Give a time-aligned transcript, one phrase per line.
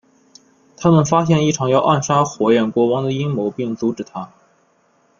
[0.77, 4.31] 他们发现一场要暗杀火焰国王的阴谋并阻止它。